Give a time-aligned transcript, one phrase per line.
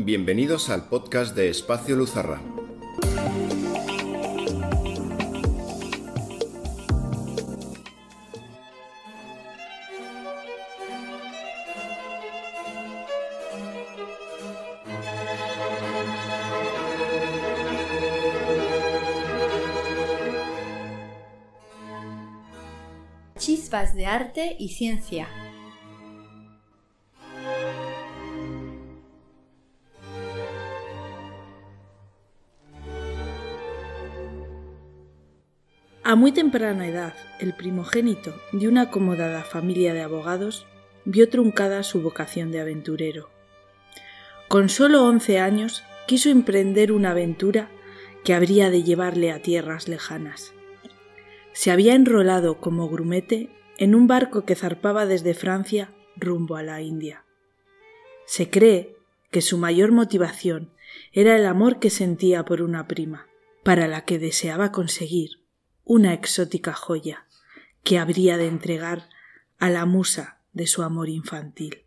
[0.00, 2.40] Bienvenidos al podcast de Espacio Luzarra.
[23.36, 25.26] Chispas de arte y ciencia.
[36.18, 40.66] Muy temprana edad, el primogénito de una acomodada familia de abogados
[41.04, 43.30] vio truncada su vocación de aventurero.
[44.48, 47.70] Con solo once años quiso emprender una aventura
[48.24, 50.52] que habría de llevarle a tierras lejanas.
[51.52, 56.82] Se había enrolado como grumete en un barco que zarpaba desde Francia rumbo a la
[56.82, 57.24] India.
[58.26, 58.96] Se cree
[59.30, 60.72] que su mayor motivación
[61.12, 63.28] era el amor que sentía por una prima,
[63.62, 65.47] para la que deseaba conseguir
[65.88, 67.24] una exótica joya
[67.82, 69.08] que habría de entregar
[69.58, 71.86] a la musa de su amor infantil.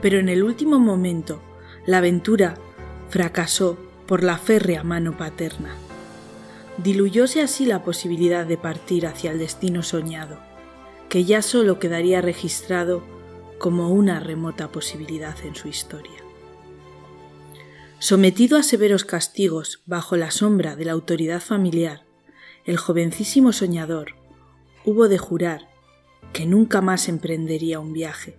[0.00, 1.42] Pero en el último momento,
[1.84, 2.54] la aventura
[3.08, 5.74] fracasó por la férrea mano paterna.
[6.76, 10.38] Diluyóse así la posibilidad de partir hacia el destino soñado,
[11.08, 13.02] que ya solo quedaría registrado
[13.58, 16.27] como una remota posibilidad en su historia.
[18.00, 22.04] Sometido a severos castigos bajo la sombra de la autoridad familiar,
[22.64, 24.14] el jovencísimo soñador
[24.84, 25.68] hubo de jurar
[26.32, 28.38] que nunca más emprendería un viaje,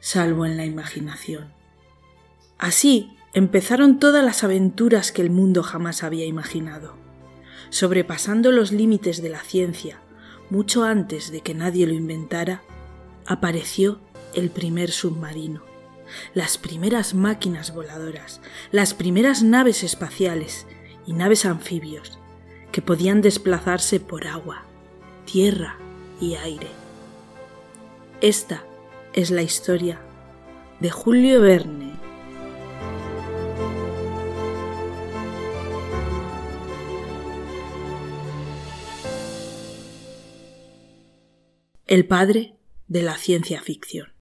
[0.00, 1.52] salvo en la imaginación.
[2.58, 6.94] Así empezaron todas las aventuras que el mundo jamás había imaginado,
[7.70, 9.98] sobrepasando los límites de la ciencia,
[10.48, 12.62] mucho antes de que nadie lo inventara,
[13.26, 13.98] apareció
[14.32, 15.65] el primer submarino
[16.34, 20.66] las primeras máquinas voladoras, las primeras naves espaciales
[21.06, 22.18] y naves anfibios
[22.72, 24.64] que podían desplazarse por agua,
[25.24, 25.78] tierra
[26.20, 26.68] y aire.
[28.20, 28.64] Esta
[29.12, 30.00] es la historia
[30.80, 31.96] de Julio Verne.
[41.86, 42.56] El padre
[42.88, 44.15] de la ciencia ficción.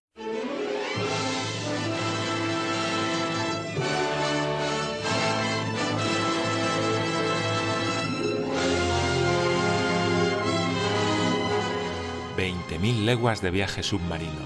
[12.37, 14.41] Mil leguas de viaje submarino,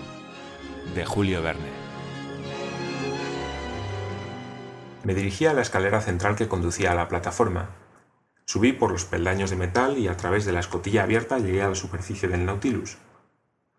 [0.94, 1.72] de Julio Verne.
[5.04, 7.70] Me dirigí a la escalera central que conducía a la plataforma.
[8.46, 11.70] Subí por los peldaños de metal y a través de la escotilla abierta llegué a
[11.70, 13.00] la superficie del Nautilus.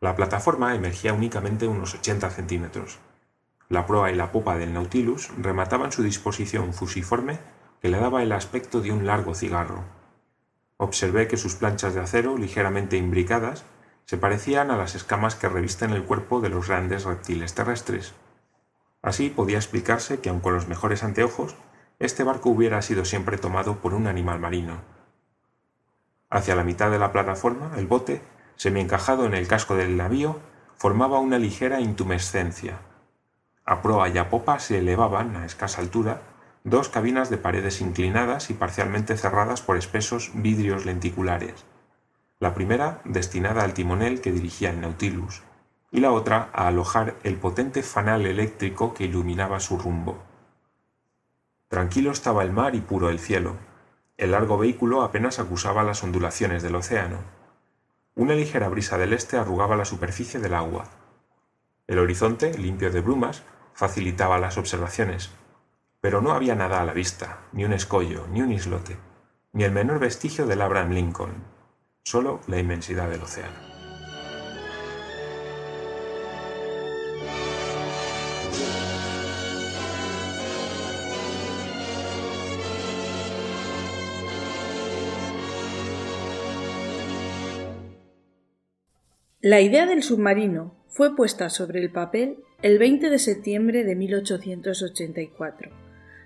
[0.01, 2.99] La plataforma emergía únicamente unos 80 centímetros.
[3.69, 7.39] La proa y la popa del Nautilus remataban su disposición fusiforme
[7.81, 9.85] que le daba el aspecto de un largo cigarro.
[10.79, 13.65] Observé que sus planchas de acero, ligeramente imbricadas,
[14.11, 18.13] se parecían a las escamas que revisten el cuerpo de los grandes reptiles terrestres.
[19.03, 21.55] Así podía explicarse que aun con los mejores anteojos,
[22.01, 24.81] este barco hubiera sido siempre tomado por un animal marino.
[26.29, 28.21] Hacia la mitad de la plataforma, el bote,
[28.57, 30.41] semi-encajado en el casco del navío,
[30.77, 32.81] formaba una ligera intumescencia.
[33.65, 36.21] A proa y a popa se elevaban, a escasa altura,
[36.65, 41.65] dos cabinas de paredes inclinadas y parcialmente cerradas por espesos vidrios lenticulares
[42.41, 45.43] la primera destinada al timonel que dirigía el Nautilus,
[45.91, 50.23] y la otra a alojar el potente fanal eléctrico que iluminaba su rumbo.
[51.69, 53.57] Tranquilo estaba el mar y puro el cielo.
[54.17, 57.19] El largo vehículo apenas acusaba las ondulaciones del océano.
[58.15, 60.85] Una ligera brisa del este arrugaba la superficie del agua.
[61.87, 63.43] El horizonte, limpio de brumas,
[63.75, 65.31] facilitaba las observaciones,
[66.01, 68.97] pero no había nada a la vista, ni un escollo, ni un islote,
[69.53, 71.60] ni el menor vestigio del Abraham Lincoln
[72.05, 73.71] solo la inmensidad del océano.
[89.43, 95.71] La idea del submarino fue puesta sobre el papel el 20 de septiembre de 1884,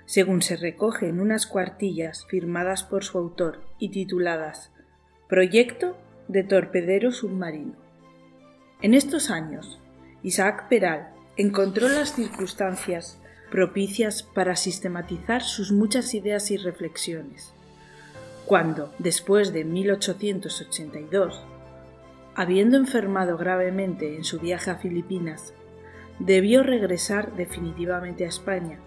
[0.05, 4.74] según se recoge en unas cuartillas firmadas por su autor y tituladas
[5.35, 5.97] Proyecto
[6.29, 7.75] de torpedero submarino.
[8.83, 9.81] En estos años,
[10.23, 13.19] Isaac Peral encontró las circunstancias
[13.51, 17.53] propicias para sistematizar sus muchas ideas y reflexiones.
[18.47, 21.43] Cuando, después de 1882,
[22.37, 25.53] habiendo enfermado gravemente en su viaje a Filipinas,
[26.21, 28.79] debió regresar definitivamente a España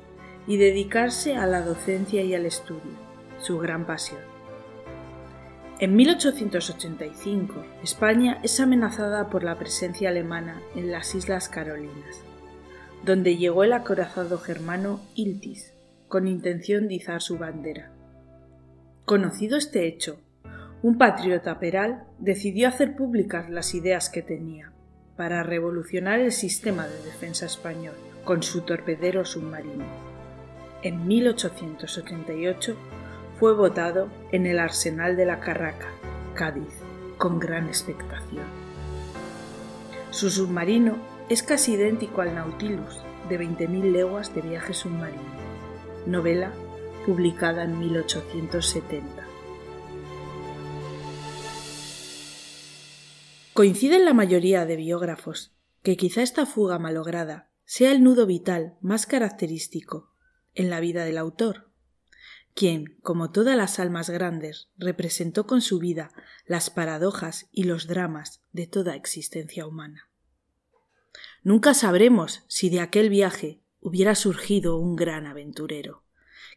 [0.48, 2.94] y dedicarse a la docencia y al estudio,
[3.38, 4.37] su gran pasión.
[5.80, 12.24] En 1885, España es amenazada por la presencia alemana en las Islas Carolinas,
[13.06, 15.74] donde llegó el acorazado germano Iltis,
[16.08, 17.92] con intención de izar su bandera.
[19.06, 20.20] Conocido este hecho,
[20.82, 24.72] un patriota peral decidió hacer públicas las ideas que tenía
[25.16, 27.94] para revolucionar el sistema de defensa español
[28.24, 29.86] con su torpedero submarino.
[30.82, 32.76] En 1888
[33.40, 35.90] fue votado en el arsenal de la Carraca,
[36.34, 36.74] Cádiz,
[37.18, 38.46] con gran expectación.
[40.10, 40.98] Su submarino
[41.30, 43.00] es casi idéntico al Nautilus,
[43.30, 45.22] de 20.000 leguas de viaje submarino,
[46.06, 46.52] novela
[47.06, 49.28] publicada en 1870.
[53.54, 59.06] Coinciden la mayoría de biógrafos que quizá esta fuga malograda sea el nudo vital más
[59.06, 60.12] característico
[60.56, 61.67] en la vida del autor,
[62.58, 66.12] quien, como todas las almas grandes, representó con su vida
[66.48, 70.10] las paradojas y los dramas de toda existencia humana.
[71.44, 76.04] Nunca sabremos si de aquel viaje hubiera surgido un gran aventurero,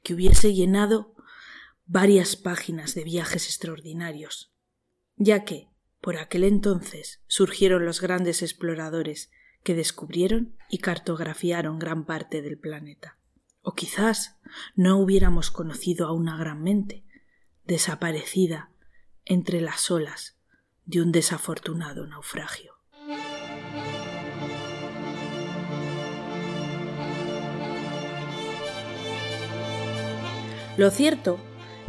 [0.03, 1.15] que hubiese llenado
[1.85, 4.55] varias páginas de viajes extraordinarios,
[5.17, 5.69] ya que,
[6.01, 9.31] por aquel entonces surgieron los grandes exploradores
[9.63, 13.20] que descubrieron y cartografiaron gran parte del planeta.
[13.63, 14.39] O quizás
[14.75, 17.05] no hubiéramos conocido a una gran mente,
[17.65, 18.71] desaparecida
[19.25, 20.39] entre las olas
[20.87, 22.75] de un desafortunado naufragio.
[30.77, 31.39] Lo cierto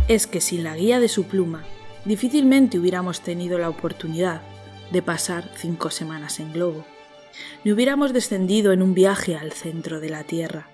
[0.10, 1.64] es que sin la guía de su pluma
[2.04, 4.42] difícilmente hubiéramos tenido la oportunidad
[4.92, 6.86] de pasar cinco semanas en globo.
[7.64, 10.71] Ni hubiéramos descendido en un viaje al centro de la Tierra.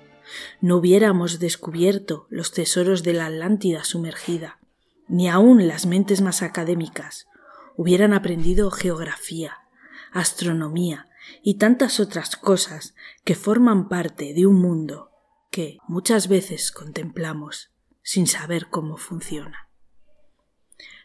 [0.61, 4.59] No hubiéramos descubierto los tesoros de la Atlántida sumergida.
[5.07, 7.27] Ni aun las mentes más académicas
[7.75, 9.59] hubieran aprendido geografía,
[10.11, 11.07] astronomía
[11.43, 15.11] y tantas otras cosas que forman parte de un mundo
[15.51, 17.71] que muchas veces contemplamos
[18.01, 19.69] sin saber cómo funciona.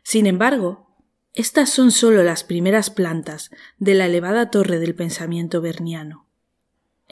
[0.02, 0.96] Sin embargo,
[1.34, 6.28] estas son sólo las primeras plantas de la elevada torre del pensamiento berniano.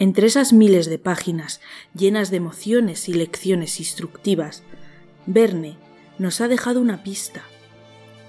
[0.00, 1.60] Entre esas miles de páginas
[1.94, 4.62] llenas de emociones y lecciones instructivas,
[5.26, 5.76] Verne
[6.18, 7.42] nos ha dejado una pista,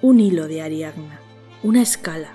[0.02, 1.22] un hilo de Ariadna,
[1.64, 2.34] una escala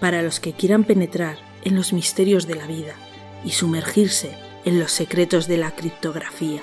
[0.00, 2.96] para los que quieran penetrar en los misterios de la vida
[3.44, 6.60] y sumergirse en los secretos de la criptografía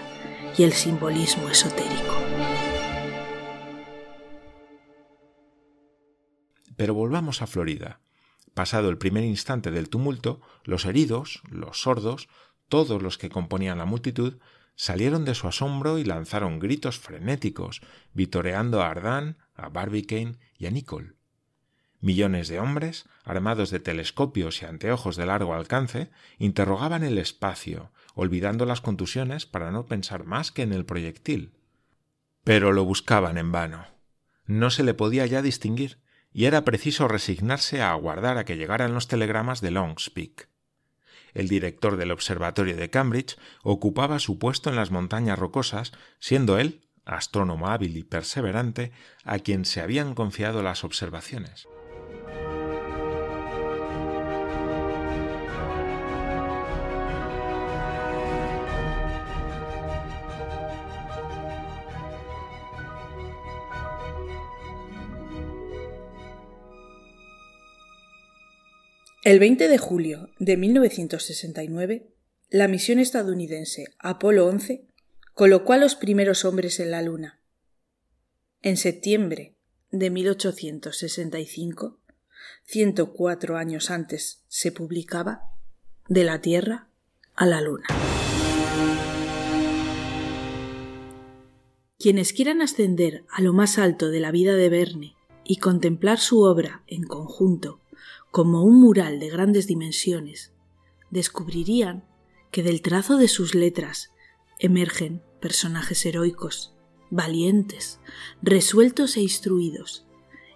[0.58, 2.16] y el simbolismo esotérico.
[6.76, 8.02] Pero volvamos a Florida.
[8.60, 12.28] Pasado el primer instante del tumulto, los heridos, los sordos,
[12.68, 14.38] todos los que componían la multitud,
[14.76, 17.80] salieron de su asombro y lanzaron gritos frenéticos,
[18.12, 21.14] vitoreando a Ardan, a Barbicane y a Nicole.
[22.02, 28.66] Millones de hombres, armados de telescopios y anteojos de largo alcance, interrogaban el espacio, olvidando
[28.66, 31.54] las contusiones para no pensar más que en el proyectil.
[32.44, 33.86] Pero lo buscaban en vano.
[34.46, 38.94] No se le podía ya distinguir, y era preciso resignarse a aguardar a que llegaran
[38.94, 40.50] los telegramas de Longspeak.
[41.34, 46.82] El director del observatorio de Cambridge ocupaba su puesto en las montañas rocosas, siendo él,
[47.06, 48.92] astrónomo hábil y perseverante,
[49.24, 51.68] a quien se habían confiado las observaciones.
[69.26, 72.08] El 20 de julio de 1969,
[72.50, 74.88] la misión estadounidense Apolo 11
[75.34, 77.42] colocó a los primeros hombres en la Luna.
[78.62, 79.58] En septiembre
[79.92, 82.00] de 1865,
[82.64, 85.42] 104 años antes, se publicaba
[86.08, 86.88] De la Tierra
[87.36, 87.88] a la Luna.
[91.98, 96.42] Quienes quieran ascender a lo más alto de la vida de Verne y contemplar su
[96.44, 97.82] obra en conjunto
[98.32, 100.54] como un mural de grandes dimensiones,
[101.10, 102.04] descubrirían
[102.52, 104.12] que del trazo de sus letras
[104.60, 106.76] emergen personajes heroicos,
[107.10, 108.00] valientes,
[108.42, 110.06] resueltos e instruidos,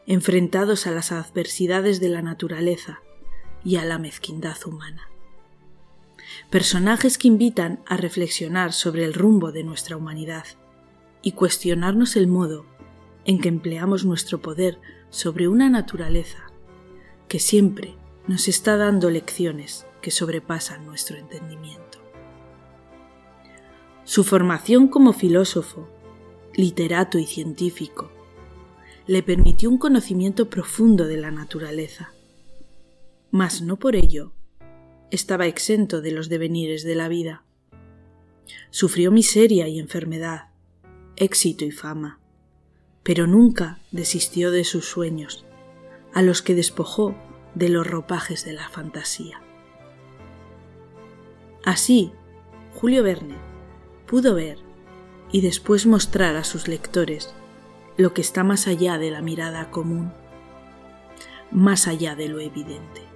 [0.05, 3.01] enfrentados a las adversidades de la naturaleza
[3.63, 5.09] y a la mezquindad humana.
[6.49, 10.45] Personajes que invitan a reflexionar sobre el rumbo de nuestra humanidad
[11.21, 12.65] y cuestionarnos el modo
[13.25, 16.52] en que empleamos nuestro poder sobre una naturaleza
[17.33, 17.95] que siempre
[18.27, 21.97] nos está dando lecciones que sobrepasan nuestro entendimiento.
[24.03, 25.89] Su formación como filósofo,
[26.53, 28.11] literato y científico
[29.07, 32.13] le permitió un conocimiento profundo de la naturaleza,
[33.31, 34.31] mas no por ello
[35.09, 37.43] estaba exento de los devenires de la vida.
[38.69, 40.51] Sufrió miseria y enfermedad,
[41.15, 42.19] éxito y fama,
[43.01, 45.47] pero nunca desistió de sus sueños,
[46.13, 47.15] a los que despojó
[47.55, 49.41] de los ropajes de la fantasía.
[51.63, 52.11] Así,
[52.73, 53.37] Julio Verne
[54.07, 54.59] pudo ver
[55.31, 57.33] y después mostrar a sus lectores
[57.97, 60.11] lo que está más allá de la mirada común,
[61.51, 63.12] más allá de lo evidente.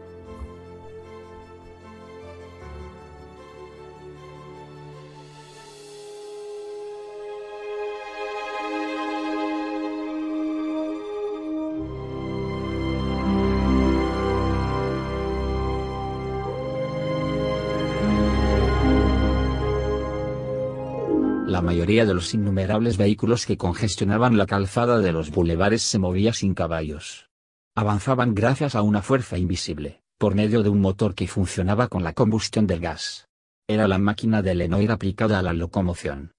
[21.67, 26.53] Mayoría de los innumerables vehículos que congestionaban la calzada de los bulevares se movía sin
[26.53, 27.29] caballos.
[27.75, 32.13] Avanzaban gracias a una fuerza invisible, por medio de un motor que funcionaba con la
[32.13, 33.27] combustión del gas.
[33.67, 36.31] Era la máquina de Lenoir aplicada a la locomoción.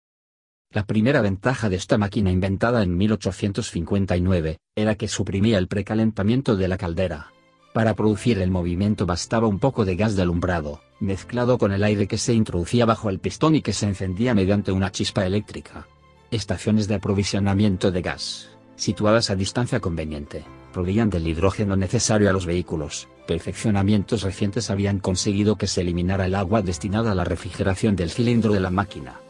[0.72, 6.68] La primera ventaja de esta máquina inventada en 1859, era que suprimía el precalentamiento de
[6.68, 7.32] la caldera.
[7.74, 12.06] Para producir el movimiento bastaba un poco de gas de alumbrado, mezclado con el aire
[12.08, 15.86] que se introducía bajo el pistón y que se encendía mediante una chispa eléctrica.
[16.30, 22.46] Estaciones de aprovisionamiento de gas, situadas a distancia conveniente, proveían del hidrógeno necesario a los
[22.46, 23.08] vehículos.
[23.26, 28.52] Perfeccionamientos recientes habían conseguido que se eliminara el agua destinada a la refrigeración del cilindro
[28.52, 29.20] de la máquina.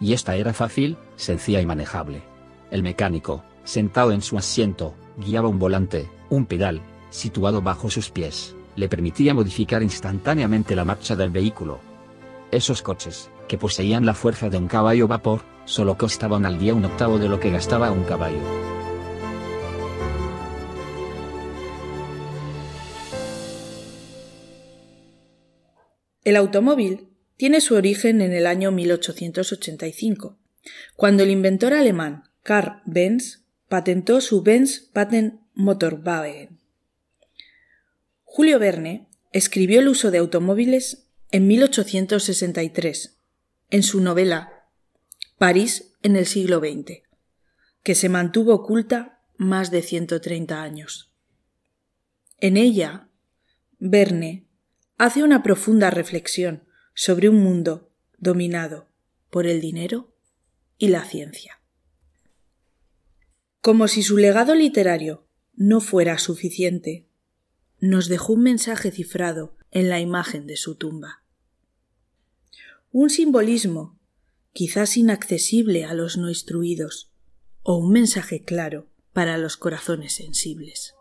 [0.00, 2.22] Y esta era fácil, sencilla y manejable.
[2.70, 8.55] El mecánico, sentado en su asiento, guiaba un volante, un pedal, situado bajo sus pies,
[8.76, 11.80] le permitía modificar instantáneamente la marcha del vehículo.
[12.50, 16.84] Esos coches, que poseían la fuerza de un caballo vapor, solo costaban al día un
[16.84, 18.40] octavo de lo que gastaba un caballo.
[26.24, 30.38] El automóvil tiene su origen en el año 1885,
[30.96, 36.65] cuando el inventor alemán Karl Benz patentó su Benz Patent Motorwagen.
[38.36, 43.18] Julio Verne escribió el uso de automóviles en 1863,
[43.70, 44.68] en su novela
[45.38, 47.00] París en el siglo XX,
[47.82, 51.14] que se mantuvo oculta más de 130 años.
[52.36, 53.08] En ella,
[53.78, 54.46] Verne
[54.98, 58.86] hace una profunda reflexión sobre un mundo dominado
[59.30, 60.14] por el dinero
[60.76, 61.62] y la ciencia.
[63.62, 67.06] Como si su legado literario no fuera suficiente,
[67.80, 71.22] nos dejó un mensaje cifrado en la imagen de su tumba.
[72.92, 73.98] Un simbolismo,
[74.52, 77.12] quizás inaccesible a los no instruidos,
[77.62, 80.94] o un mensaje claro para los corazones sensibles.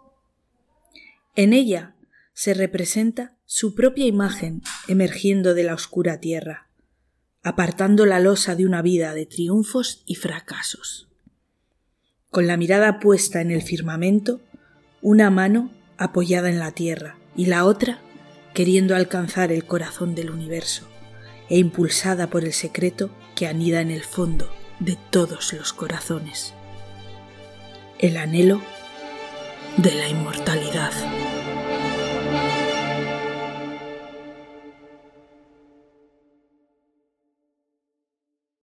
[1.36, 1.96] En ella
[2.34, 6.70] se representa su propia imagen emergiendo de la oscura tierra,
[7.44, 11.08] apartando la losa de una vida de triunfos y fracasos.
[12.32, 14.42] Con la mirada puesta en el firmamento,
[15.02, 18.00] una mano apoyada en la tierra y la otra
[18.54, 20.88] queriendo alcanzar el corazón del universo
[21.50, 24.50] e impulsada por el secreto que anida en el fondo
[24.80, 26.54] de todos los corazones.
[28.00, 28.62] El anhelo
[29.78, 30.92] de la inmortalidad.